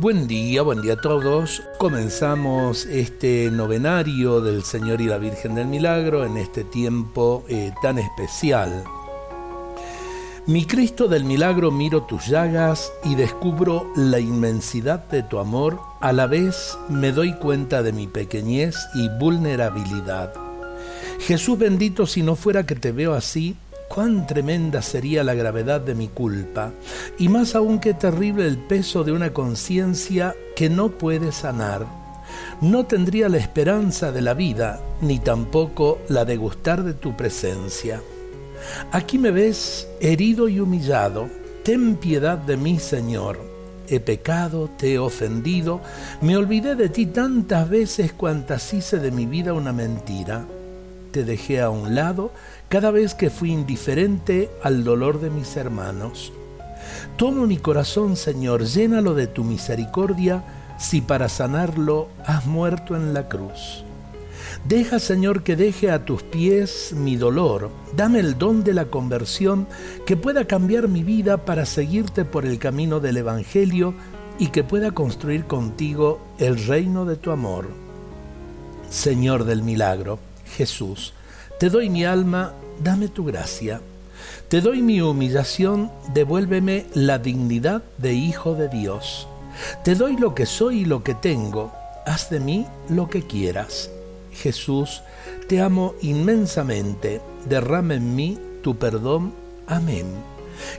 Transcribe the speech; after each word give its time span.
Buen 0.00 0.26
día, 0.26 0.62
buen 0.62 0.80
día 0.80 0.94
a 0.94 0.96
todos. 0.96 1.62
Comenzamos 1.76 2.86
este 2.86 3.50
novenario 3.50 4.40
del 4.40 4.64
Señor 4.64 5.02
y 5.02 5.04
la 5.04 5.18
Virgen 5.18 5.54
del 5.54 5.66
Milagro 5.66 6.24
en 6.24 6.38
este 6.38 6.64
tiempo 6.64 7.44
eh, 7.50 7.70
tan 7.82 7.98
especial. 7.98 8.82
Mi 10.46 10.64
Cristo 10.64 11.06
del 11.06 11.24
Milagro 11.24 11.70
miro 11.70 12.04
tus 12.04 12.28
llagas 12.28 12.90
y 13.04 13.14
descubro 13.14 13.92
la 13.94 14.20
inmensidad 14.20 15.04
de 15.10 15.22
tu 15.22 15.38
amor, 15.38 15.78
a 16.00 16.14
la 16.14 16.26
vez 16.26 16.78
me 16.88 17.12
doy 17.12 17.34
cuenta 17.34 17.82
de 17.82 17.92
mi 17.92 18.06
pequeñez 18.06 18.76
y 18.94 19.10
vulnerabilidad. 19.18 20.32
Jesús 21.18 21.58
bendito, 21.58 22.06
si 22.06 22.22
no 22.22 22.36
fuera 22.36 22.64
que 22.64 22.74
te 22.74 22.92
veo 22.92 23.12
así, 23.12 23.54
cuán 23.92 24.24
tremenda 24.24 24.82
sería 24.82 25.24
la 25.24 25.34
gravedad 25.34 25.80
de 25.80 25.96
mi 25.96 26.06
culpa, 26.06 26.72
y 27.18 27.28
más 27.28 27.56
aún 27.56 27.80
que 27.80 27.92
terrible 27.92 28.46
el 28.46 28.56
peso 28.56 29.02
de 29.02 29.10
una 29.10 29.32
conciencia 29.32 30.36
que 30.54 30.70
no 30.70 30.90
puede 30.90 31.32
sanar. 31.32 31.86
No 32.60 32.86
tendría 32.86 33.28
la 33.28 33.38
esperanza 33.38 34.12
de 34.12 34.22
la 34.22 34.34
vida, 34.34 34.80
ni 35.00 35.18
tampoco 35.18 35.98
la 36.08 36.24
de 36.24 36.36
gustar 36.36 36.84
de 36.84 36.94
tu 36.94 37.16
presencia. 37.16 38.00
Aquí 38.92 39.18
me 39.18 39.32
ves 39.32 39.88
herido 40.00 40.48
y 40.48 40.60
humillado, 40.60 41.28
ten 41.64 41.96
piedad 41.96 42.38
de 42.38 42.56
mí, 42.56 42.78
Señor. 42.78 43.40
He 43.88 43.98
pecado, 43.98 44.70
te 44.76 44.94
he 44.94 44.98
ofendido, 45.00 45.80
me 46.20 46.36
olvidé 46.36 46.76
de 46.76 46.90
ti 46.90 47.06
tantas 47.06 47.68
veces 47.68 48.12
cuantas 48.12 48.72
hice 48.72 49.00
de 49.00 49.10
mi 49.10 49.26
vida 49.26 49.52
una 49.52 49.72
mentira 49.72 50.46
te 51.10 51.24
dejé 51.24 51.60
a 51.60 51.70
un 51.70 51.94
lado 51.94 52.32
cada 52.68 52.90
vez 52.90 53.14
que 53.14 53.30
fui 53.30 53.50
indiferente 53.50 54.50
al 54.62 54.84
dolor 54.84 55.20
de 55.20 55.30
mis 55.30 55.56
hermanos. 55.56 56.32
Toma 57.16 57.46
mi 57.46 57.56
corazón, 57.56 58.16
Señor, 58.16 58.64
llénalo 58.64 59.14
de 59.14 59.26
tu 59.26 59.44
misericordia, 59.44 60.44
si 60.78 61.00
para 61.00 61.28
sanarlo 61.28 62.08
has 62.24 62.46
muerto 62.46 62.96
en 62.96 63.12
la 63.12 63.28
cruz. 63.28 63.84
Deja, 64.64 64.98
Señor, 64.98 65.42
que 65.42 65.56
deje 65.56 65.90
a 65.90 66.04
tus 66.04 66.22
pies 66.22 66.92
mi 66.94 67.16
dolor. 67.16 67.70
Dame 67.94 68.20
el 68.20 68.38
don 68.38 68.64
de 68.64 68.74
la 68.74 68.86
conversión 68.86 69.66
que 70.06 70.16
pueda 70.16 70.46
cambiar 70.46 70.88
mi 70.88 71.02
vida 71.02 71.44
para 71.44 71.66
seguirte 71.66 72.24
por 72.24 72.46
el 72.46 72.58
camino 72.58 73.00
del 73.00 73.18
Evangelio 73.18 73.94
y 74.38 74.48
que 74.48 74.64
pueda 74.64 74.90
construir 74.90 75.44
contigo 75.44 76.20
el 76.38 76.66
reino 76.66 77.04
de 77.04 77.16
tu 77.16 77.30
amor. 77.30 77.68
Señor 78.88 79.44
del 79.44 79.62
milagro, 79.62 80.18
Jesús, 80.56 81.12
te 81.58 81.70
doy 81.70 81.90
mi 81.90 82.04
alma, 82.04 82.54
dame 82.82 83.08
tu 83.08 83.24
gracia. 83.24 83.80
Te 84.48 84.60
doy 84.60 84.82
mi 84.82 85.00
humillación, 85.00 85.90
devuélveme 86.12 86.86
la 86.94 87.18
dignidad 87.18 87.82
de 87.98 88.14
Hijo 88.14 88.54
de 88.54 88.68
Dios. 88.68 89.28
Te 89.84 89.94
doy 89.94 90.16
lo 90.16 90.34
que 90.34 90.46
soy 90.46 90.80
y 90.80 90.84
lo 90.84 91.02
que 91.02 91.14
tengo, 91.14 91.72
haz 92.06 92.30
de 92.30 92.40
mí 92.40 92.66
lo 92.88 93.08
que 93.08 93.26
quieras. 93.26 93.90
Jesús, 94.32 95.02
te 95.48 95.60
amo 95.60 95.94
inmensamente, 96.02 97.20
derrama 97.48 97.94
en 97.94 98.14
mí 98.14 98.38
tu 98.62 98.76
perdón. 98.76 99.34
Amén. 99.66 100.06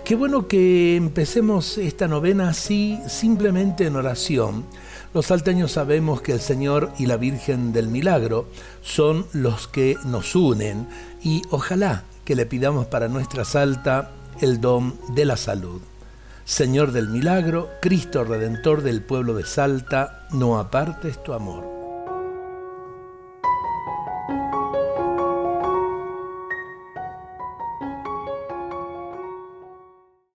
Qué 0.03 0.15
bueno 0.15 0.47
que 0.47 0.95
empecemos 0.95 1.77
esta 1.77 2.07
novena 2.07 2.49
así, 2.49 2.99
simplemente 3.07 3.85
en 3.85 3.95
oración. 3.95 4.65
Los 5.13 5.27
salteños 5.27 5.73
sabemos 5.73 6.21
que 6.21 6.31
el 6.33 6.39
Señor 6.39 6.91
y 6.97 7.05
la 7.05 7.17
Virgen 7.17 7.73
del 7.73 7.87
Milagro 7.87 8.47
son 8.81 9.25
los 9.33 9.67
que 9.67 9.97
nos 10.05 10.35
unen 10.35 10.87
y 11.23 11.41
ojalá 11.49 12.03
que 12.25 12.35
le 12.35 12.45
pidamos 12.45 12.85
para 12.87 13.07
nuestra 13.07 13.45
Salta 13.45 14.11
el 14.39 14.61
don 14.61 14.95
de 15.13 15.25
la 15.25 15.37
salud. 15.37 15.81
Señor 16.45 16.91
del 16.91 17.09
Milagro, 17.09 17.69
Cristo 17.81 18.23
Redentor 18.23 18.81
del 18.81 19.01
pueblo 19.01 19.33
de 19.33 19.45
Salta, 19.45 20.27
no 20.31 20.59
apartes 20.59 21.21
tu 21.23 21.33
amor. 21.33 21.80